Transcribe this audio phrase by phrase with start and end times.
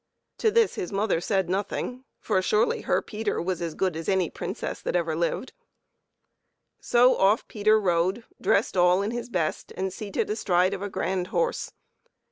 [0.39, 4.31] To this his mother said nothing, for surely her Peter was as good as any
[4.31, 5.53] princess that ever lived.
[6.79, 11.27] So off Peter rode, dressed all in his best and seated astride of a grand
[11.27, 11.71] horse.